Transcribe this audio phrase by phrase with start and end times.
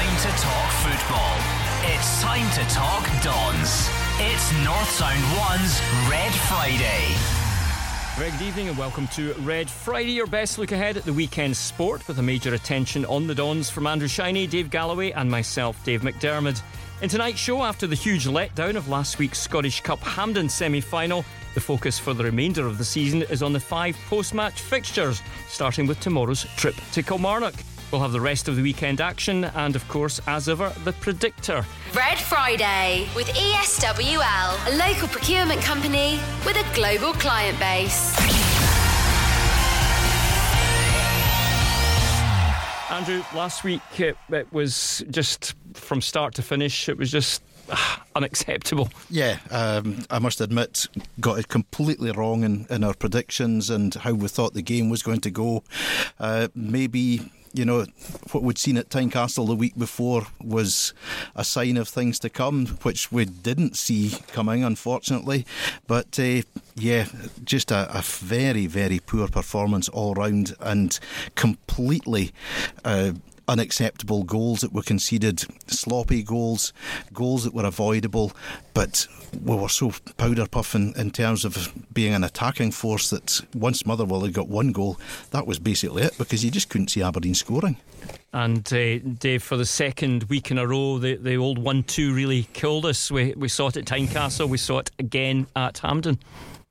[0.00, 1.36] time to talk football.
[1.94, 3.90] It's time to talk Dons.
[4.18, 7.04] It's North Sound 1's Red Friday.
[8.16, 11.54] Very good evening and welcome to Red Friday, your best look ahead at the weekend
[11.54, 15.76] sport with a major attention on the Dons from Andrew Shiney, Dave Galloway, and myself,
[15.84, 16.62] Dave McDermott.
[17.02, 21.26] In tonight's show, after the huge letdown of last week's Scottish Cup Hampden semi final,
[21.52, 25.20] the focus for the remainder of the season is on the five post match fixtures,
[25.46, 27.54] starting with tomorrow's trip to Kilmarnock.
[27.90, 31.64] We'll have the rest of the weekend action and, of course, as ever, the predictor.
[31.92, 38.16] Red Friday with ESWL, a local procurement company with a global client base.
[42.92, 48.04] Andrew, last week it, it was just from start to finish, it was just ah,
[48.14, 48.88] unacceptable.
[49.08, 50.86] Yeah, um, I must admit,
[51.18, 55.02] got it completely wrong in, in our predictions and how we thought the game was
[55.02, 55.64] going to go.
[56.20, 57.86] Uh, maybe you know,
[58.32, 60.94] what we'd seen at Tynecastle the week before was
[61.34, 65.46] a sign of things to come, which we didn't see coming, unfortunately.
[65.86, 66.42] But uh,
[66.76, 67.06] yeah,
[67.44, 70.98] just a, a, very, very poor performance all round and
[71.34, 72.32] completely.
[72.84, 73.12] Uh,
[73.50, 76.72] unacceptable goals that were conceded, sloppy goals,
[77.12, 78.32] goals that were avoidable,
[78.74, 79.08] but
[79.44, 84.20] we were so powder puffing in, terms of being an attacking force that once Motherwell
[84.20, 84.98] had got one goal,
[85.32, 87.76] that was basically it because you just couldn't see Aberdeen scoring.
[88.32, 92.44] And uh, Dave, for the second week in a row, the, the old one-two really
[92.52, 93.10] killed us.
[93.10, 96.20] We we saw it at Tynecastle, we saw it again at Hampden.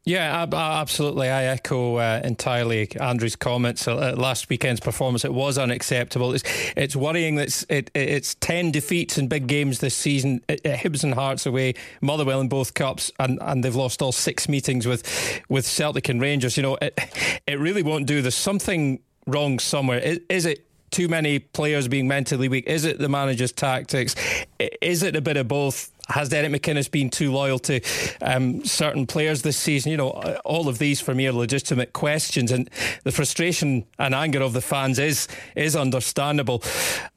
[0.10, 1.30] Yeah, absolutely.
[1.30, 3.88] I echo uh, entirely Andrew's comments.
[3.88, 6.34] Uh, last weekend's performance it was unacceptable.
[6.34, 6.44] It's,
[6.76, 10.42] it's worrying that it, it's ten defeats in big games this season.
[10.50, 14.12] It, it Hibs and Hearts away, Motherwell in both cups, and, and they've lost all
[14.12, 15.04] six meetings with
[15.48, 16.58] with Celtic and Rangers.
[16.58, 17.00] You know, it
[17.46, 18.24] it really won't do.
[18.24, 20.00] There's something wrong somewhere.
[20.00, 22.66] Is, is it too many players being mentally weak?
[22.66, 24.16] Is it the manager's tactics?
[24.82, 25.92] Is it a bit of both?
[26.10, 27.82] Has Derek McInnes been too loyal to
[28.22, 29.92] um, certain players this season?
[29.92, 30.10] You know,
[30.46, 32.70] all of these for me are legitimate questions, and
[33.04, 36.64] the frustration and anger of the fans is is understandable.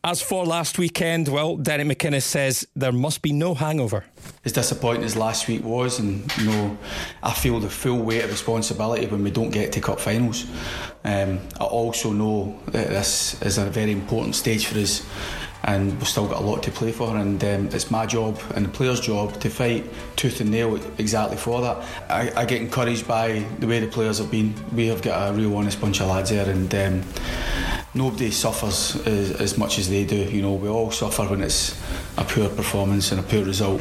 [0.05, 4.05] As for last weekend, well, Derek McInnes says there must be no hangover.
[4.45, 6.79] As disappointing as last week was, and you know,
[7.23, 10.47] I feel the full weight of responsibility when we don't get to cup finals.
[11.05, 15.05] Um, I also know that this is a very important stage for us
[15.65, 17.17] and we've still got a lot to play for.
[17.17, 21.37] And um, it's my job and the players' job to fight tooth and nail exactly
[21.37, 21.85] for that.
[22.11, 24.55] I, I, get encouraged by the way the players have been.
[24.75, 27.03] We have got a real honest bunch of lads there, and um,
[27.95, 30.17] nobody suffers as, as much as they do.
[30.17, 31.81] You know, we all suffer when it's
[32.19, 33.81] a poor performance and a poor result.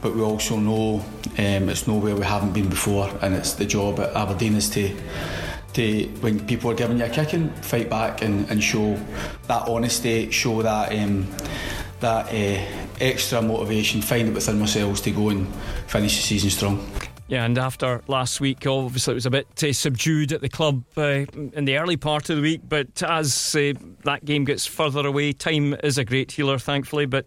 [0.00, 1.04] But we also know
[1.38, 4.94] um, it's nowhere we haven't been before, and it's the job at Aberdeen is to
[5.74, 8.94] to when people are giving you a kicking, fight back and, and show
[9.48, 11.26] that honesty, show that um,
[12.00, 15.46] that uh, extra motivation, find it within ourselves to go and
[15.86, 17.11] finish the season strong.
[17.28, 20.84] Yeah, and after last week, obviously it was a bit uh, subdued at the club
[20.98, 21.24] uh,
[21.54, 22.60] in the early part of the week.
[22.68, 23.72] But as uh,
[24.04, 27.06] that game gets further away, time is a great healer, thankfully.
[27.06, 27.26] But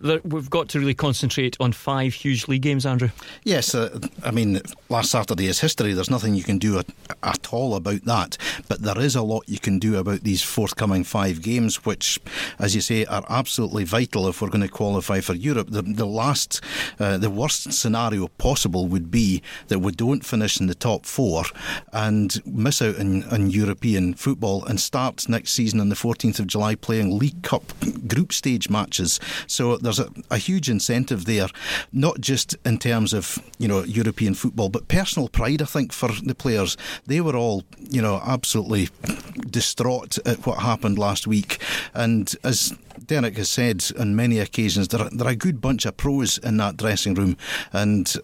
[0.00, 3.10] we've got to really concentrate on five huge league games, Andrew.
[3.44, 5.92] Yes, uh, I mean last Saturday is history.
[5.92, 6.86] There's nothing you can do at,
[7.22, 8.36] at all about that.
[8.68, 12.18] But there is a lot you can do about these forthcoming five games, which,
[12.58, 15.68] as you say, are absolutely vital if we're going to qualify for Europe.
[15.70, 16.60] The, the last,
[16.98, 21.44] uh, the worst scenario possible would be that we don't finish in the top four
[21.92, 26.74] and miss out on European football and start next season on the 14th of July
[26.74, 27.72] playing League Cup
[28.06, 29.20] group stage matches.
[29.46, 31.48] So there's a, a huge incentive there,
[31.92, 35.62] not just in terms of you know European football, but personal pride.
[35.62, 36.76] I think for the players,
[37.06, 38.88] they were all you know absolutely
[39.48, 41.58] distraught at what happened last week,
[41.94, 42.74] and as
[43.06, 46.76] Derek has said on many occasions, there are a good bunch of pros in that
[46.76, 47.36] dressing room,
[47.72, 48.14] and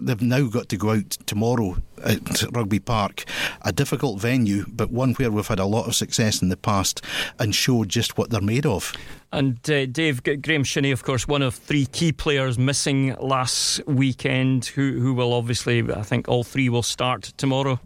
[0.00, 3.24] they've now got to go out tomorrow at Rugby Park,
[3.62, 7.02] a difficult venue, but one where we've had a lot of success in the past,
[7.38, 8.92] and show just what they're made of.
[9.32, 14.66] And uh, Dave Graeme Shinnie, of course, one of three key players missing last weekend,
[14.66, 17.80] who who will obviously, I think, all three will start tomorrow.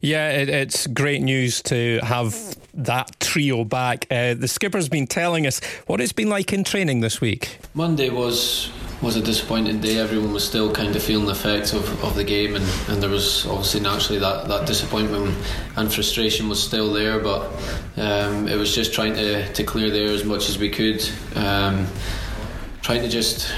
[0.00, 4.06] Yeah, it, it's great news to have that trio back.
[4.10, 7.58] Uh, the skipper's been telling us what it's been like in training this week.
[7.74, 9.98] Monday was was a disappointing day.
[9.98, 13.10] Everyone was still kind of feeling the effects of, of the game, and, and there
[13.10, 15.36] was obviously naturally that, that disappointment
[15.76, 17.20] and frustration was still there.
[17.20, 17.52] But
[17.96, 21.86] um, it was just trying to, to clear there as much as we could, um,
[22.82, 23.52] trying to just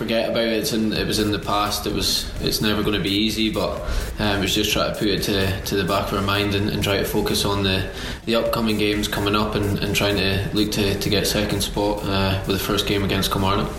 [0.00, 0.72] forget about it.
[0.72, 1.86] In, it was in the past.
[1.86, 3.82] It was it's never going to be easy, but
[4.18, 6.70] um, it's just try to put it to, to the back of our mind and,
[6.70, 7.86] and try to focus on the,
[8.24, 12.00] the upcoming games coming up and, and trying to look to, to get second spot
[12.04, 13.70] uh, with the first game against Kilmarnock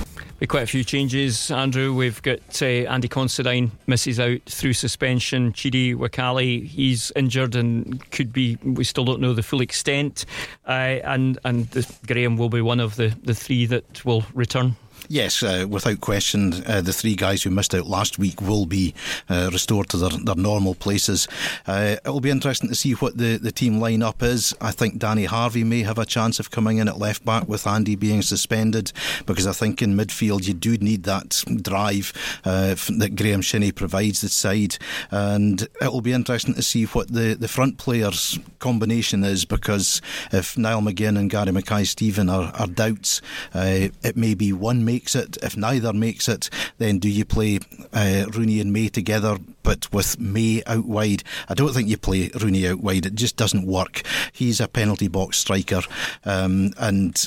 [0.47, 1.94] quite a few changes, Andrew.
[1.94, 5.53] We've got uh, Andy Considine misses out through suspension.
[5.53, 8.57] Chidi Nwakali, he's injured and could be.
[8.63, 10.25] We still don't know the full extent.
[10.68, 11.69] Uh, and and
[12.07, 14.75] Graeme will be one of the, the three that will return.
[15.07, 18.94] Yes, uh, without question, uh, the three guys who missed out last week will be
[19.30, 21.27] uh, restored to their, their normal places.
[21.68, 24.56] Uh, it will be interesting to see what the, the team lineup is.
[24.62, 27.68] I think Danny Harvey may have a chance of coming in at left back with
[27.68, 28.94] Andy being suspended
[29.25, 32.13] because I think in midfield you do need that drive
[32.45, 34.77] uh, that Graeme Shinnie provides the side.
[35.09, 40.01] And it will be interesting to see what the, the front players' combination is because
[40.31, 43.21] if Niall McGinn and Gary Mackay Steven are, are doubts,
[43.54, 45.38] uh, it may be one make makes it.
[45.42, 47.59] If neither makes it, then do you play
[47.92, 51.24] uh, Rooney and May together, but with May out wide?
[51.50, 53.07] I don't think you play Rooney out wide.
[53.07, 54.03] It just doesn't work.
[54.31, 55.81] He's a penalty box striker,
[56.24, 57.18] um, and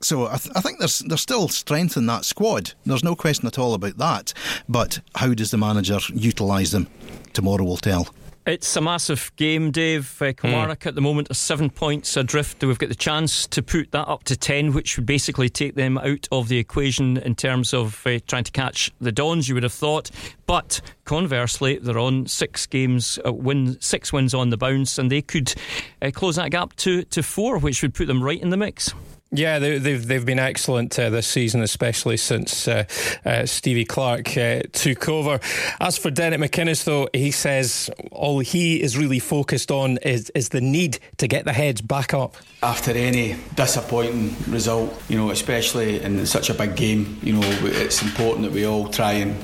[0.00, 2.72] so I, th- I, think there's there's still strength in that squad.
[2.84, 4.34] There's no question at all about that.
[4.68, 6.88] But how does the manager utilise them?
[7.32, 8.08] Tomorrow will tell.
[8.46, 10.22] It's a massive game, Dave.
[10.22, 10.86] Uh, Kilmarnock mm.
[10.86, 12.62] at the moment are seven points adrift.
[12.62, 15.98] We've got the chance to put that up to ten, which would basically take them
[15.98, 19.48] out of the equation in terms of uh, trying to catch the Dons.
[19.48, 20.12] You would have thought,
[20.46, 25.22] but conversely, they're on six games, uh, win six wins on the bounce, and they
[25.22, 25.52] could
[26.00, 28.94] uh, close that gap to to four, which would put them right in the mix.
[29.36, 32.84] Yeah, they, have they've, they've been excellent uh, this season, especially since uh,
[33.24, 35.38] uh, Stevie Clarke uh, took over.
[35.78, 40.48] As for Derek McInnes, though, he says all he is really focused on is is
[40.48, 42.36] the need to get the heads back up.
[42.62, 48.02] After any disappointing result, you know, especially in such a big game, you know, it's
[48.02, 49.36] important that we all try and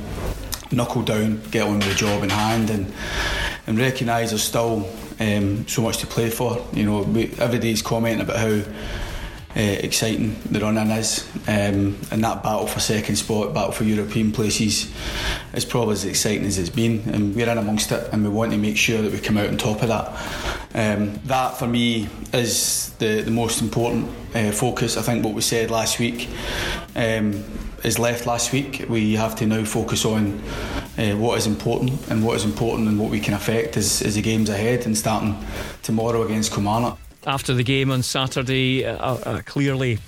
[0.72, 2.90] knuckle down, get on with the job in hand, and
[3.66, 4.88] and recognise there's still
[5.20, 6.64] um, so much to play for.
[6.72, 8.62] You know, we, every day's commenting about how
[9.56, 11.28] uh, exciting the run in is.
[11.46, 14.90] Um, and that battle for second spot, battle for European places,
[15.52, 17.00] is probably as exciting as it's been.
[17.10, 19.49] And we're in amongst it, and we want to make sure that we come out
[19.49, 20.08] on top of that.
[20.75, 24.96] Um, that for me is the, the most important uh, focus.
[24.96, 26.28] I think what we said last week.
[26.96, 27.44] Um,
[27.84, 28.87] is left last week.
[28.88, 30.40] We have to now focus on
[30.96, 34.14] uh, what is important, and what is important and what we can affect is, is
[34.14, 35.37] the games ahead, and starting
[35.82, 36.96] tomorrow against Kilmarnock
[37.26, 39.98] after the game on Saturday, uh, clearly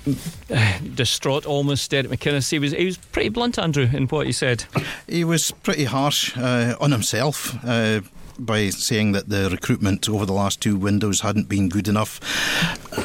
[0.50, 1.90] uh, distraught almost.
[1.90, 4.64] Derek McInnes, he was he was pretty blunt, Andrew, in what he said.
[5.06, 7.56] He was pretty harsh uh, on himself.
[7.64, 8.00] Uh,
[8.36, 12.18] by saying that the recruitment over the last two windows hadn't been good enough.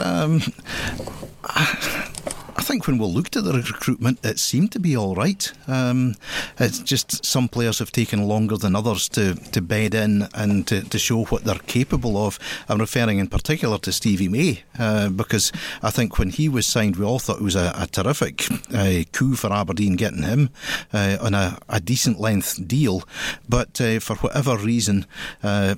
[0.01, 0.41] Um,
[2.69, 5.51] think when we looked at the recruitment, it seemed to be all right.
[5.67, 6.13] Um,
[6.59, 10.87] it's just some players have taken longer than others to, to bed in and to,
[10.87, 12.37] to show what they're capable of.
[12.67, 15.51] I'm referring in particular to Stevie May uh, because
[15.81, 19.01] I think when he was signed, we all thought it was a, a terrific uh,
[19.13, 20.51] coup for Aberdeen getting him
[20.93, 23.01] uh, on a, a, decent length deal.
[23.47, 25.07] But uh, for whatever reason,
[25.41, 25.73] uh,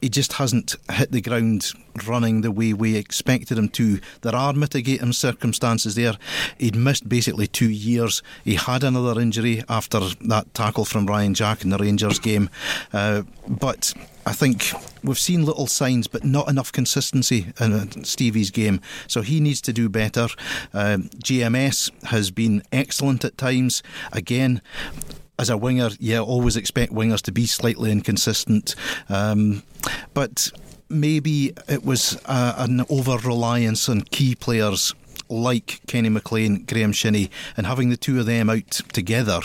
[0.00, 1.72] he just hasn't hit the ground
[2.06, 4.00] running the way we expected him to.
[4.22, 6.14] There are mitigating circumstances there.
[6.58, 8.22] He'd missed basically two years.
[8.44, 12.50] He had another injury after that tackle from Ryan Jack in the Rangers game.
[12.92, 13.92] Uh, but
[14.24, 14.72] I think
[15.02, 18.80] we've seen little signs, but not enough consistency in Stevie's game.
[19.06, 20.28] So he needs to do better.
[20.72, 23.82] Uh, GMS has been excellent at times.
[24.12, 24.60] Again,
[25.38, 28.74] as a winger, yeah, always expect wingers to be slightly inconsistent.
[29.08, 29.62] Um,
[30.14, 30.50] but
[30.88, 34.94] maybe it was uh, an over reliance on key players
[35.30, 39.40] like Kenny McLean, Graeme Shinnie, and having the two of them out together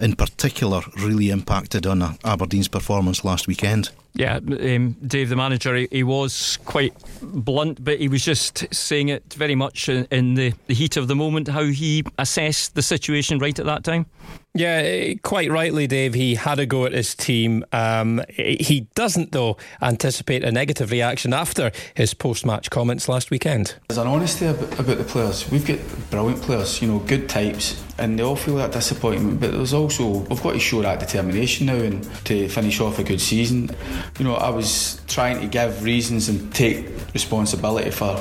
[0.00, 3.90] in particular really impacted on Aberdeen's performance last weekend.
[4.16, 9.10] Yeah, um, Dave, the manager, he, he, was quite blunt, but he was just saying
[9.10, 12.82] it very much in, in the, the heat of the moment, how he assessed the
[12.82, 14.06] situation right at that time.
[14.54, 16.14] Yeah, quite rightly, Dave.
[16.14, 17.62] He had a go at his team.
[17.72, 23.76] Um, he doesn't, though, anticipate a negative reaction after his post-match comments last weekend.
[23.88, 25.50] There's an honesty about, about the players.
[25.50, 25.78] We've got
[26.10, 29.40] brilliant players, you know, good types, and they all feel that disappointment.
[29.40, 33.04] But there's also we've got to show that determination now and to finish off a
[33.04, 33.70] good season.
[34.18, 38.16] You know, I was trying to give reasons and take responsibility for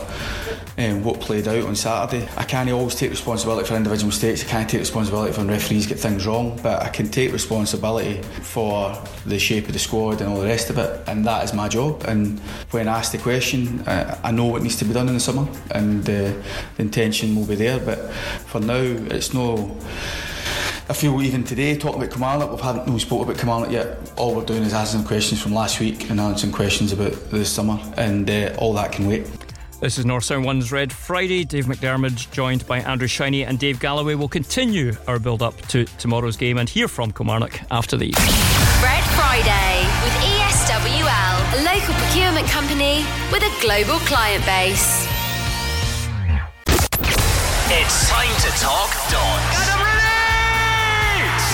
[0.77, 2.27] um, what played out on Saturday.
[2.37, 4.43] I can't always take responsibility for individual mistakes.
[4.43, 8.21] I can't take responsibility for when referees get things wrong, but I can take responsibility
[8.41, 11.53] for the shape of the squad and all the rest of it, and that is
[11.53, 12.03] my job.
[12.07, 12.39] And
[12.71, 15.47] when asked the question, uh, I know what needs to be done in the summer,
[15.71, 16.43] and uh, the
[16.77, 17.79] intention will be there.
[17.79, 18.11] But
[18.47, 19.77] for now, it's no
[20.87, 24.13] I feel even today, talking about Kilmarnock, we've haven't no spoke about Kilmarnock yet.
[24.17, 27.79] All we're doing is asking questions from last week and answering questions about this summer,
[27.97, 29.25] and uh, all that can wait.
[29.81, 31.43] This is North Sound One's Red Friday.
[31.43, 35.83] Dave McDermott, joined by Andrew Shiny and Dave Galloway, will continue our build up to
[35.99, 38.15] tomorrow's game and hear from Kilmarnock after these.
[38.81, 45.05] Red Friday with ESWL, a local procurement company with a global client base.
[47.67, 49.57] It's time to talk Dons.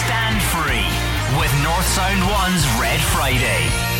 [0.05, 0.85] Stand free
[1.41, 3.90] with North Sound One's Red Friday.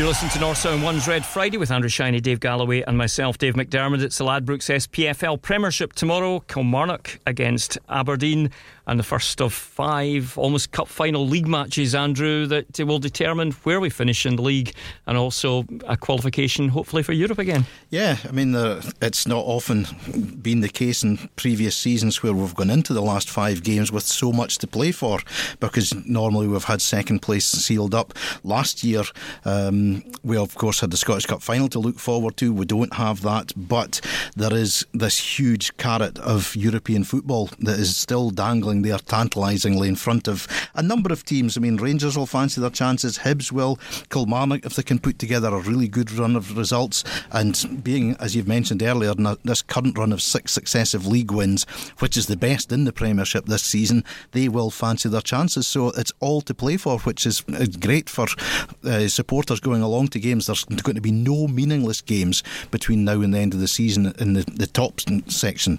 [0.00, 3.36] You're listening to North Sound One's Red Friday with Andrew Shiny, Dave Galloway, and myself,
[3.36, 4.02] Dave McDermott.
[4.02, 6.40] It's the Ladbrokes SPFL Premiership tomorrow.
[6.40, 8.50] Kilmarnock against Aberdeen
[8.90, 13.78] and the first of five almost cup final league matches, Andrew, that will determine where
[13.78, 14.74] we finish in the league
[15.06, 17.66] and also a qualification, hopefully, for Europe again.
[17.90, 18.52] Yeah, I mean,
[19.00, 19.86] it's not often
[20.42, 24.02] been the case in previous seasons where we've gone into the last five games with
[24.02, 25.20] so much to play for
[25.60, 28.12] because normally we've had second place sealed up.
[28.42, 29.04] Last year,
[29.44, 32.52] um, we of course had the Scottish Cup final to look forward to.
[32.52, 34.00] We don't have that, but
[34.34, 39.88] there is this huge carrot of European football that is still dangling they are tantalisingly
[39.88, 41.56] in front of a number of teams.
[41.56, 43.78] I mean, Rangers will fancy their chances, Hibs will,
[44.10, 48.34] Kilmarnock, if they can put together a really good run of results, and being, as
[48.34, 51.64] you've mentioned earlier, this current run of six successive league wins,
[51.98, 55.66] which is the best in the Premiership this season, they will fancy their chances.
[55.66, 57.42] So it's all to play for, which is
[57.80, 58.26] great for
[58.84, 60.46] uh, supporters going along to games.
[60.46, 64.14] There's going to be no meaningless games between now and the end of the season
[64.18, 65.78] in the, the top section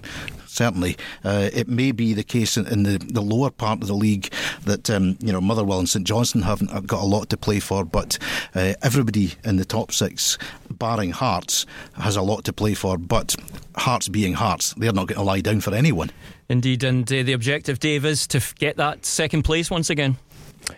[0.52, 0.96] certainly.
[1.24, 4.32] Uh, it may be the case in, in, the, the lower part of the league
[4.64, 7.84] that um, you know Motherwell and St Johnstone haven't got a lot to play for,
[7.84, 8.18] but
[8.54, 10.38] uh, everybody in the top six,
[10.70, 12.98] barring Hearts, has a lot to play for.
[12.98, 13.34] But
[13.76, 16.10] Hearts being Hearts, they're not going to lie down for anyone.
[16.48, 20.18] Indeed, and uh, the objective, Dave, is to get that second place once again.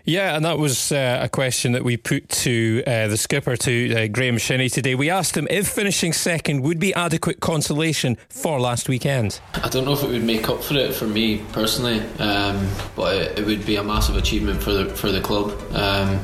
[0.05, 3.95] Yeah, and that was uh, a question that we put to uh, the skipper, to
[3.95, 4.95] uh, Graeme Shinnie today.
[4.95, 9.41] We asked him if finishing second would be adequate consolation for last weekend.
[9.55, 13.17] I don't know if it would make up for it for me personally, um, but
[13.17, 15.51] it, it, would be a massive achievement for the for the club.
[15.73, 16.21] Um,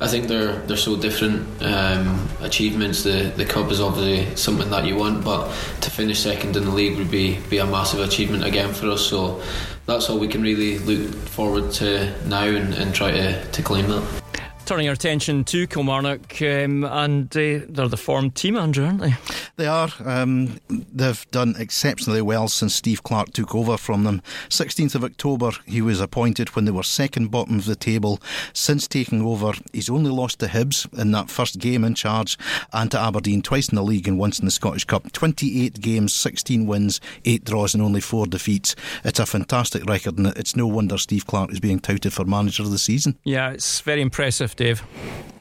[0.00, 3.02] I think they're they're so different um, achievements.
[3.02, 5.48] The the cup is obviously something that you want, but
[5.80, 9.02] to finish second in the league would be be a massive achievement again for us.
[9.02, 9.42] So
[9.86, 13.88] that's all we can really look forward to now and, and try to, to claim
[13.88, 14.23] that.
[14.66, 19.14] Turning our attention to Kilmarnock, um, and uh, they're the formed team, Andrew, aren't they?
[19.56, 19.90] They are.
[20.04, 24.22] Um, they've done exceptionally well since Steve Clarke took over from them.
[24.48, 28.22] 16th of October, he was appointed when they were second bottom of the table.
[28.54, 32.38] Since taking over, he's only lost to Hibs in that first game in charge
[32.72, 35.12] and to Aberdeen twice in the league and once in the Scottish Cup.
[35.12, 38.74] 28 games, 16 wins, 8 draws, and only 4 defeats.
[39.04, 42.62] It's a fantastic record, and it's no wonder Steve Clarke is being touted for manager
[42.62, 43.18] of the season.
[43.24, 44.53] Yeah, it's very impressive.
[44.56, 44.82] Dave.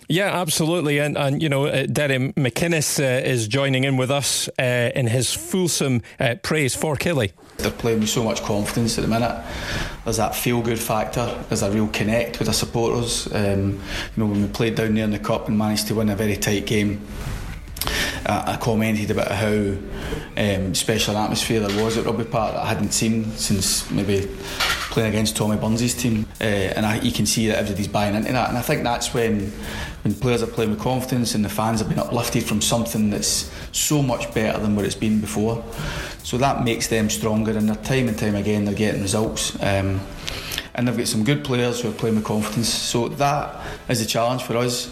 [0.09, 0.99] Yeah, absolutely.
[0.99, 5.07] And, and you know, uh, Derek McInnes uh, is joining in with us uh, in
[5.07, 7.31] his fulsome uh, praise for Killie.
[7.57, 9.43] They're playing with so much confidence at the minute.
[10.03, 11.43] There's that feel good factor.
[11.47, 13.31] There's a real connect with the supporters.
[13.33, 13.79] Um, you
[14.17, 16.35] know, when we played down there in the cup and managed to win a very
[16.35, 17.05] tight game,
[18.25, 19.75] I commented about how
[20.37, 24.29] um, special an atmosphere there was at Rugby Park that I hadn't seen since maybe
[24.91, 26.25] playing against Tommy Burns' team.
[26.39, 28.47] Uh, and I, you can see that everybody's buying into that.
[28.47, 29.51] And I think that's when,
[30.03, 33.51] when players are playing with confidence and the fans have been uplifted from something that's
[33.73, 35.61] so much better than what it's been before.
[36.23, 37.51] So that makes them stronger.
[37.57, 39.61] And they're time and time again, they're getting results.
[39.61, 39.99] Um,
[40.75, 42.69] and they've got some good players who are playing with confidence.
[42.69, 44.89] So that is a challenge for us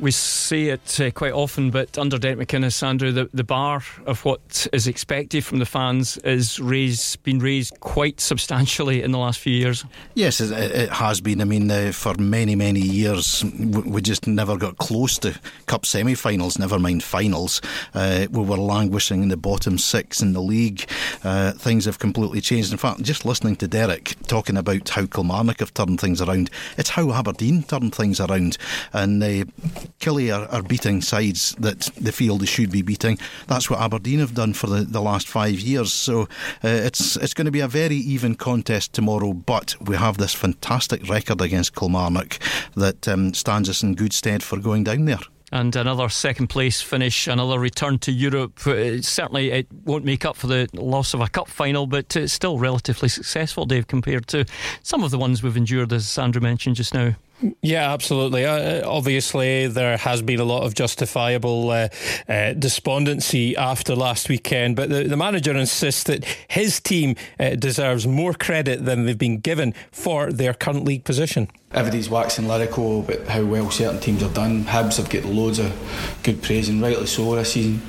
[0.00, 4.24] we see it uh, quite often, but under Derek McInnes, Andrew, the, the bar of
[4.24, 9.38] what is expected from the fans is raised, been raised quite substantially in the last
[9.40, 9.84] few years.
[10.14, 11.40] Yes, it, it has been.
[11.40, 16.14] I mean, uh, for many, many years, we just never got close to cup semi
[16.14, 17.60] finals, never mind finals.
[17.94, 20.88] Uh, we were languishing in the bottom six in the league.
[21.24, 22.72] Uh, things have completely changed.
[22.72, 26.90] In fact, just listening to Derek talking about how Kilmarnock have turned things around, it's
[26.90, 28.58] how Aberdeen turned things around.
[28.92, 29.22] And
[30.00, 33.18] Killie are, are, beating sides that they feel they should be beating.
[33.46, 35.92] That's what Aberdeen have done for the, the last five years.
[35.92, 36.22] So
[36.64, 39.32] uh, it's it's going to be a very even contest tomorrow.
[39.32, 42.38] But we have this fantastic record against Kilmarnock
[42.74, 45.20] that um, stands us in good stead for going down there
[45.52, 48.66] and another second place finish, another return to Europe.
[48.66, 52.32] Uh, certainly, it won't make up for the loss of a cup final, but it's
[52.32, 54.44] still relatively successful, Dave, compared to
[54.82, 57.14] some of the ones we've endured, as Andrew mentioned just now.
[57.62, 58.44] Yeah, absolutely.
[58.44, 61.88] Uh, obviously, there has been a lot of justifiable uh,
[62.28, 68.06] uh, despondency after last weekend, but the, the manager insists that his team uh, deserves
[68.06, 71.48] more credit than they've been given for their current league position.
[71.72, 74.64] Everybody's waxing lyrical about how well certain teams have done.
[74.64, 75.72] Hibs have got loads of
[76.24, 77.82] good praise, and rightly so this season.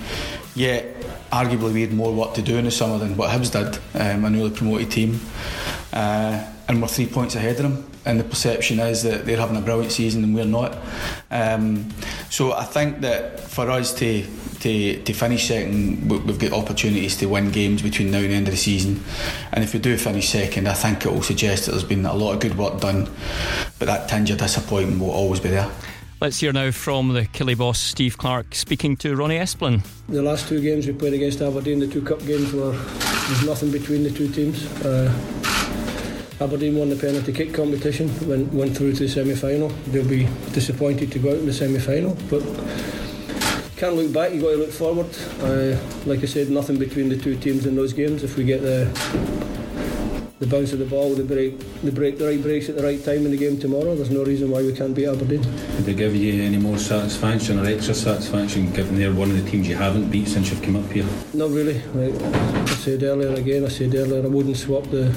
[0.53, 1.01] Yet,
[1.31, 4.25] arguably, we had more work to do in the summer than what Hibs did, um,
[4.25, 5.19] a newly promoted team.
[6.69, 9.61] And we're three points ahead of them and the perception is that they're having a
[9.61, 10.77] brilliant season and we're not.
[11.31, 11.89] Um,
[12.29, 14.25] so I think that for us to
[14.59, 18.47] to, to finish second, we've got opportunities to win games between now and the end
[18.49, 19.01] of the season.
[19.53, 22.13] And if we do finish second, I think it will suggest that there's been a
[22.13, 23.05] lot of good work done,
[23.79, 25.71] but that tinge of disappointment will always be there.
[26.19, 29.85] Let's hear now from the Killie boss, Steve Clarke, speaking to Ronnie Esplin.
[30.09, 33.71] The last two games we played against Aberdeen, the two cup games, were there's nothing
[33.71, 34.65] between the two teams.
[34.83, 35.09] Uh,
[36.41, 39.67] Aberdeen won the penalty kick competition, went, went through to the semi final.
[39.87, 42.41] They'll be disappointed to go out in the semi final, but
[43.75, 45.07] can't look back, you've got to look forward.
[45.41, 48.23] Uh, like I said, nothing between the two teams in those games.
[48.23, 48.85] If we get the
[50.39, 53.03] the bounce of the ball, the break, the break, the right breaks at the right
[53.03, 53.93] time in the game tomorrow.
[53.93, 55.41] There's no reason why we can't beat Aberdeen.
[55.41, 59.49] Did they give you any more satisfaction or extra satisfaction, given they're one of the
[59.49, 61.05] teams you haven't beat since you've come up here?
[61.33, 61.81] Not really.
[61.93, 65.13] Like I said earlier, again, I said earlier, I wouldn't swap the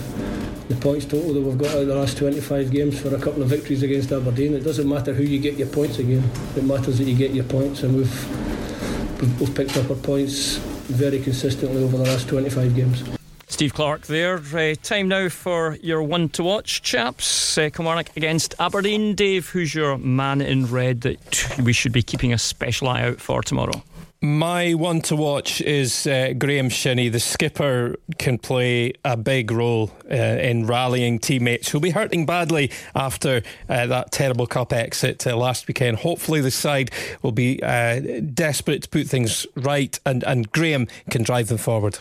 [0.73, 3.43] the points total that we've got out of the last 25 games for a couple
[3.43, 4.55] of victories against Aberdeen.
[4.55, 6.29] It doesn't matter who you get your points again.
[6.57, 10.57] It matters that you get your points, and we've we've picked up our points
[10.89, 13.05] very consistently over the last 25 games.
[13.49, 14.39] Steve Clarke there.
[14.39, 17.59] Uh, time now for your one to watch, chaps.
[17.59, 19.15] Uh, Kilmarnock against Aberdeen.
[19.15, 23.21] Dave, who's your man in red that we should be keeping a special eye out
[23.21, 23.83] for tomorrow?
[24.25, 27.09] My one to watch is uh, Graeme Shinnie.
[27.09, 32.71] The skipper can play a big role uh, in rallying teammates who'll be hurting badly
[32.95, 35.97] after uh, that terrible cup exit uh, last weekend.
[35.99, 41.25] Hopefully, the side will be uh, desperate to put things right, and, and Graeme can
[41.25, 41.99] drive them forward.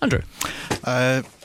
[0.00, 0.22] Andrew.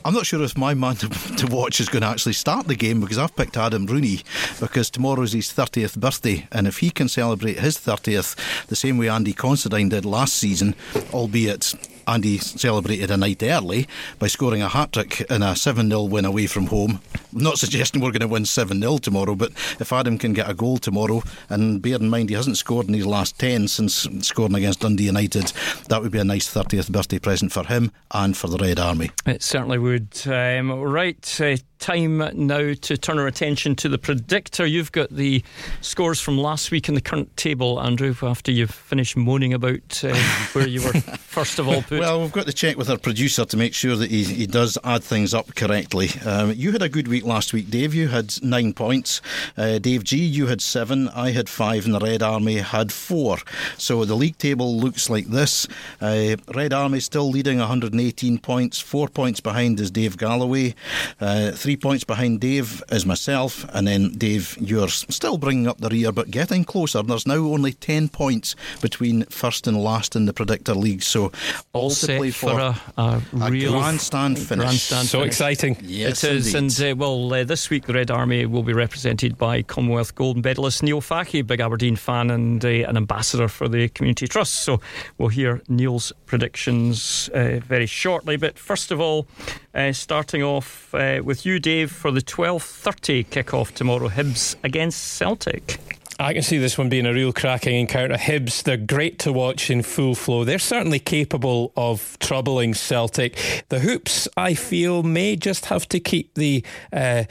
[0.03, 2.75] I'm not sure if my man to, to, watch is going to actually start the
[2.75, 4.21] game because I've picked Adam Rooney
[4.59, 6.47] because tomorrow's his 30th birthday.
[6.51, 10.75] And if he can celebrate his 30th the same way Andy Considine did last season,
[11.13, 11.73] albeit
[12.07, 13.87] Andy celebrated a night early
[14.19, 17.01] by scoring a hat trick in a 7 0 win away from home.
[17.33, 20.49] I'm not suggesting we're going to win 7 0 tomorrow, but if Adam can get
[20.49, 24.07] a goal tomorrow, and bear in mind he hasn't scored in his last 10 since
[24.21, 25.53] scoring against Dundee United,
[25.89, 29.11] that would be a nice 30th birthday present for him and for the Red Army.
[29.25, 30.19] It certainly would.
[30.27, 34.65] Um, right, uh, time now to turn our attention to the predictor.
[34.65, 35.43] You've got the
[35.81, 40.15] scores from last week in the current table, Andrew, after you've finished moaning about uh,
[40.53, 41.99] where you were first of all put.
[41.99, 44.77] Well, we've got to check with our producer to make sure that he, he does
[44.83, 46.09] add things up correctly.
[46.25, 47.93] Um, you had a good week last week, Dave.
[47.93, 49.21] You had nine points.
[49.57, 51.09] Uh, Dave G, you had seven.
[51.09, 53.39] I had five, and the Red Army had four.
[53.77, 55.67] So the league table looks like this
[55.99, 60.75] uh, Red Army still leading 118 points, four points behind is Dave Galloway,
[61.19, 65.87] uh, three points behind Dave is myself, and then Dave, you're still bringing up the
[65.87, 67.01] rear but getting closer.
[67.01, 71.01] There's now only 10 points between first and last in the Predictor League.
[71.01, 71.31] So
[71.71, 74.65] all set for, for a, a, a real grandstand finish.
[74.65, 75.27] Grandstand so finish.
[75.27, 75.77] exciting.
[75.81, 76.53] Yes, it is.
[76.53, 76.81] indeed.
[76.83, 80.43] And uh, well, uh, this week the Red Army will be represented by Commonwealth Gold
[80.43, 84.55] medalist Neil Fachie, big Aberdeen fan and uh, an ambassador for the Community Trust.
[84.55, 84.81] So
[85.17, 88.35] we'll hear Neil's predictions uh, very shortly.
[88.35, 89.25] But first of all,
[89.73, 95.79] uh, starting off uh, with you, Dave, for the 12:30 kick-off tomorrow, Hibs against Celtic.
[96.19, 98.15] I can see this one being a real cracking encounter.
[98.15, 100.43] Hibs, they're great to watch in full flow.
[100.43, 103.65] They're certainly capable of troubling Celtic.
[103.69, 107.23] The Hoops, I feel, may just have to keep the uh,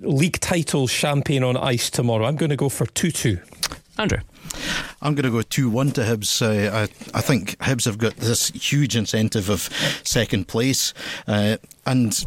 [0.00, 2.24] league title champagne on ice tomorrow.
[2.24, 3.38] I'm going to go for 2 2.
[3.98, 4.18] Andrew.
[5.02, 6.40] I'm going to go 2 1 to Hibs.
[6.40, 6.82] Uh, I,
[7.18, 9.62] I think Hibs have got this huge incentive of
[10.04, 10.94] second place.
[11.26, 12.24] Uh, and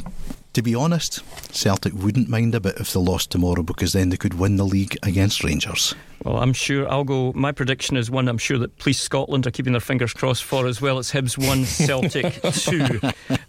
[0.59, 1.23] to be honest,
[1.55, 4.65] Celtic wouldn't mind a bit if they lost tomorrow because then they could win the
[4.65, 5.95] league against Rangers.
[6.23, 7.31] Well, I'm sure I'll go.
[7.33, 10.67] My prediction is one I'm sure that Police Scotland are keeping their fingers crossed for
[10.67, 10.99] as well.
[10.99, 12.99] It's Hibs 1, Celtic 2.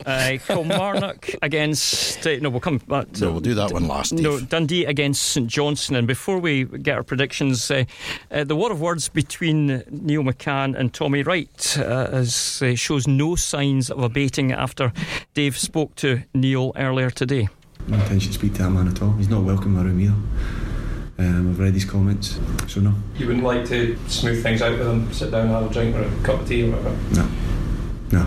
[0.07, 2.27] Uh, Kilmarnock against.
[2.27, 3.19] Uh, no, we'll come back.
[3.21, 4.09] No, we'll do that one last.
[4.09, 4.23] Steve.
[4.23, 5.97] No, Dundee against St Johnstone.
[5.97, 7.85] And before we get our predictions, uh,
[8.31, 13.91] uh, the war of words between Neil McCann and Tommy Wright uh, shows no signs
[13.91, 14.93] of abating after
[15.35, 17.49] Dave spoke to Neil earlier today.
[17.89, 19.13] No intention to speak to that man at all.
[19.13, 20.70] He's not welcome in my room either.
[21.21, 22.95] Um, I've read his comments, so no.
[23.19, 25.95] You wouldn't like to smooth things out with him, sit down, and have a drink
[25.95, 26.97] or a cup of tea or whatever?
[27.15, 27.29] No.
[28.11, 28.27] No.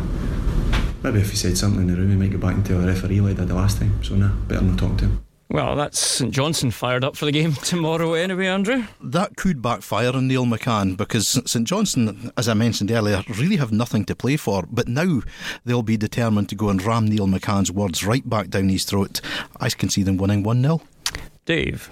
[1.01, 2.85] Maybe if he said something in the room, he might go back and tell the
[2.85, 4.03] referee like that the last time.
[4.03, 5.25] So no, better not talk to him.
[5.49, 8.85] Well, that's St Johnstone fired up for the game tomorrow anyway, Andrew.
[9.01, 13.71] That could backfire on Neil McCann because St Johnstone, as I mentioned earlier, really have
[13.71, 14.65] nothing to play for.
[14.71, 15.21] But now
[15.65, 19.19] they'll be determined to go and ram Neil McCann's words right back down his throat.
[19.59, 20.81] I can see them winning 1 0.
[21.45, 21.89] Dave?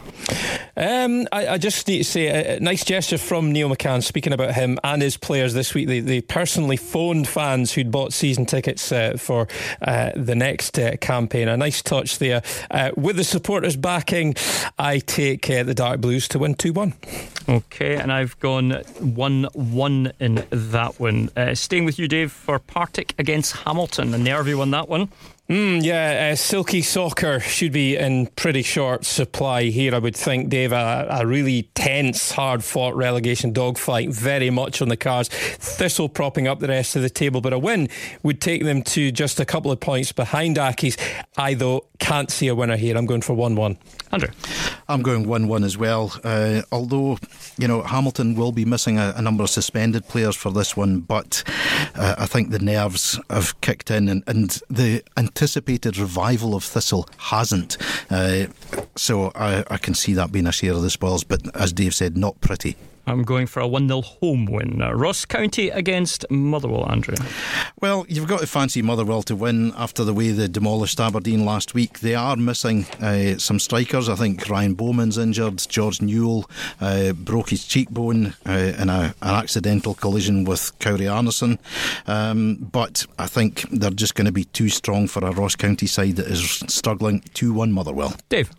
[0.77, 4.31] Um, I, I, just need to say a, a, nice gesture from Neil McCann speaking
[4.31, 5.87] about him and his players this week.
[5.87, 9.49] They, they personally phoned fans who'd bought season tickets uh, for
[9.81, 11.49] uh, the next uh, campaign.
[11.49, 12.41] A nice touch there.
[12.69, 14.35] Uh, with the supporters backing,
[14.79, 16.93] I take uh, the Dark Blues to win 2 1.
[17.49, 21.29] Okay, and I've gone 1 1 in that one.
[21.35, 24.13] Uh, staying with you, Dave, for Partick against Hamilton.
[24.13, 25.09] A nervy one, that one.
[25.51, 30.47] Mm, yeah, uh, Silky Soccer should be in pretty short supply here, I would think,
[30.47, 30.71] Dave.
[30.71, 35.27] A, a really tense, hard fought relegation dogfight, very much on the cards.
[35.27, 37.89] Thistle propping up the rest of the table, but a win
[38.23, 40.97] would take them to just a couple of points behind Accies.
[41.35, 42.95] I, though, can't see a winner here.
[42.97, 43.77] I'm going for 1 1.
[44.12, 44.30] Andrew?
[44.88, 46.13] I'm going 1 1 as well.
[46.24, 47.17] Uh, although,
[47.58, 51.00] you know, Hamilton will be missing a, a, number of suspended players for this one,
[51.00, 51.43] but
[51.95, 57.08] uh, I think the nerves have kicked in and, and the anticipated revival of Thistle
[57.17, 57.78] hasn't.
[58.10, 58.47] Uh,
[58.95, 61.95] so I, I, can see that being a share of the spoils, but as Dave
[61.95, 62.76] said, not pretty.
[63.07, 64.81] I'm going for a 1 0 home win.
[64.81, 67.15] Uh, Ross County against Motherwell, Andrew.
[67.81, 71.73] Well, you've got to fancy Motherwell to win after the way they demolished Aberdeen last
[71.73, 71.99] week.
[71.99, 74.07] They are missing uh, some strikers.
[74.07, 75.57] I think Ryan Bowman's injured.
[75.69, 81.57] George Newell uh, broke his cheekbone uh, in a, an accidental collision with Kari Arnason.
[82.07, 85.87] Um, but I think they're just going to be too strong for a Ross County
[85.87, 88.15] side that is struggling 2 1 Motherwell.
[88.29, 88.51] Dave.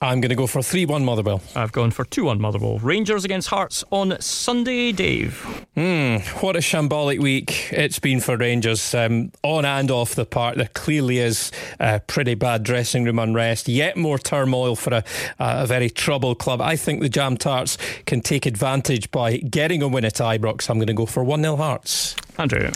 [0.00, 1.42] I'm going to go for 3 1 Motherwell.
[1.54, 2.78] I've gone for 2 1 Motherwell.
[2.78, 5.66] Rangers against Hearts on Sunday, Dave.
[5.74, 8.94] Hmm, what a shambolic week it's been for Rangers.
[8.94, 13.68] Um, on and off the park, there clearly is a pretty bad dressing room unrest,
[13.68, 15.04] yet more turmoil for a,
[15.38, 16.60] a very troubled club.
[16.60, 20.70] I think the Jam Tarts can take advantage by getting a win at Ibrox.
[20.70, 22.16] I'm going to go for 1 0 Hearts.
[22.38, 22.70] Andrew.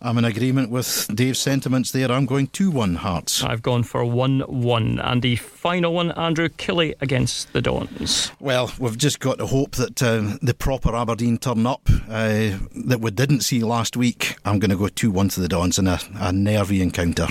[0.00, 2.10] I'm in agreement with Dave's sentiments there.
[2.10, 3.42] I'm going 2 1 Hearts.
[3.44, 4.98] I've gone for 1 1.
[5.00, 8.32] And the final one, Andrew Killie against the Dons.
[8.40, 13.00] Well, we've just got to hope that uh, the proper Aberdeen turn up uh, that
[13.00, 14.36] we didn't see last week.
[14.44, 17.28] I'm going to go 2 1 to the Dons in a, a nervy encounter.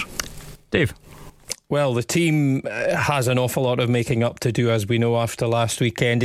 [0.71, 0.93] Dave.
[1.71, 4.97] Well, the team uh, has an awful lot of making up to do, as we
[4.97, 6.21] know after last weekend.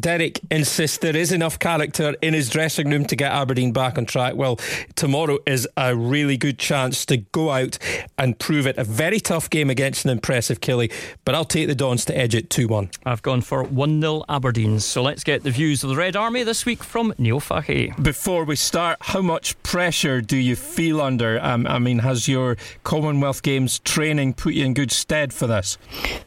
[0.00, 4.04] Derek insists there is enough character in his dressing room to get Aberdeen back on
[4.04, 4.34] track.
[4.34, 4.58] Well,
[4.96, 7.78] tomorrow is a really good chance to go out
[8.18, 8.78] and prove it.
[8.78, 10.92] A very tough game against an impressive Killie,
[11.24, 12.90] but I'll take the Dons to edge it 2 1.
[13.06, 14.80] I've gone for 1 0 Aberdeen.
[14.80, 17.94] So let's get the views of the Red Army this week from Neil Fachie.
[18.02, 21.38] Before we start, how much pressure do you feel under?
[21.40, 25.76] Um, I mean, has your Commonwealth Games training put you in good stead for this?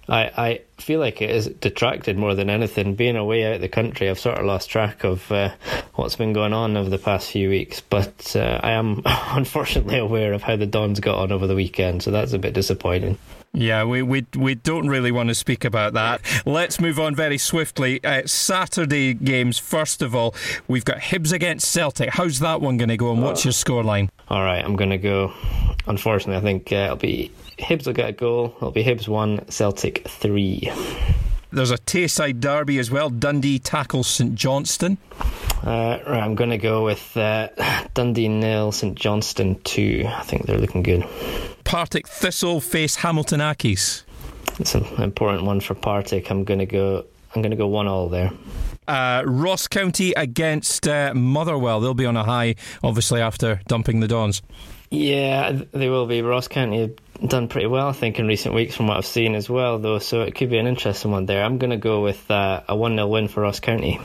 [0.07, 2.93] I, I feel like it has detracted more than anything.
[2.93, 5.55] Being away out of the country, I've sort of lost track of uh,
[5.95, 7.81] what's been going on over the past few weeks.
[7.81, 12.03] But uh, I am unfortunately aware of how the Dons got on over the weekend,
[12.03, 13.17] so that's a bit disappointing.
[13.55, 16.21] Yeah, we, we we don't really want to speak about that.
[16.45, 18.03] Let's move on very swiftly.
[18.03, 20.35] Uh, Saturday games, first of all,
[20.67, 22.09] we've got Hibs against Celtic.
[22.09, 24.09] How's that one going to go, and what's your scoreline?
[24.29, 25.33] All right, I'm going to go.
[25.87, 28.53] Unfortunately, I think uh, it'll be Hibs will get a goal.
[28.57, 30.71] It'll be Hibs 1, Celtic 3.
[31.51, 33.11] There's a Tayside derby as well.
[33.11, 34.97] Dundee tackles St Johnstone.
[35.63, 37.49] Uh, right, I'm going to go with uh,
[37.93, 40.05] Dundee nil, St Johnstone 2.
[40.07, 41.05] I think they're looking good.
[41.63, 44.03] Partick Thistle face Hamilton Accies.
[44.59, 46.29] It's an important one for Partick.
[46.29, 47.05] I'm going to go.
[47.35, 48.31] I'm going to go one all there.
[48.87, 51.79] Uh, Ross County against uh, Motherwell.
[51.79, 54.41] They'll be on a high, obviously, after dumping the Dons.
[54.93, 56.21] Yeah, they will be.
[56.21, 59.33] Ross County have done pretty well, I think, in recent weeks from what I've seen
[59.33, 59.97] as well, though.
[59.97, 61.43] So it could be an interesting one there.
[61.43, 63.99] I'm going to go with uh, a 1 0 win for Ross County.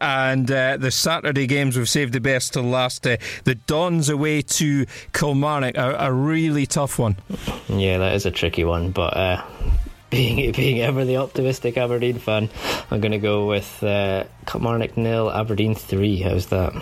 [0.00, 3.06] And uh, the Saturday games, we've saved the best till last.
[3.06, 7.16] Uh, the Dons away to Kilmarnock, a, a, really tough one.
[7.68, 9.14] Yeah, that is a tricky one, but.
[9.14, 9.44] Uh,
[10.10, 12.48] being being ever the optimistic Aberdeen fan,
[12.90, 16.22] I'm going to go with uh, Kilmarnock nil, Aberdeen three.
[16.22, 16.72] How's that?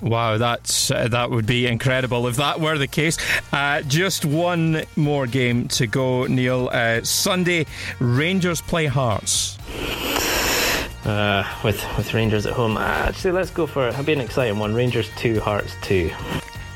[0.00, 3.18] Wow, that's uh, that would be incredible if that were the case.
[3.52, 6.70] Uh, just one more game to go, Neil.
[6.72, 7.66] Uh, Sunday,
[7.98, 9.58] Rangers play Hearts.
[11.04, 14.58] Uh, with with Rangers at home, uh, actually, let's go for it'll be an exciting
[14.58, 14.72] one.
[14.72, 16.12] Rangers two, Hearts two.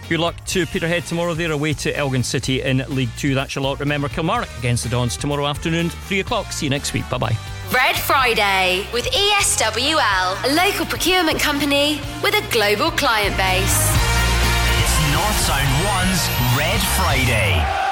[0.09, 1.33] Good luck to Peterhead tomorrow.
[1.35, 3.35] They're away to Elgin City in League Two.
[3.35, 3.79] That's your lot.
[3.79, 6.51] Remember Kilmarnock against the Dons tomorrow afternoon, three o'clock.
[6.51, 7.09] See you next week.
[7.09, 7.37] Bye bye.
[7.73, 13.89] Red Friday with ESWL, a local procurement company with a global client base.
[14.77, 17.92] It's North Sound 1's Red Friday.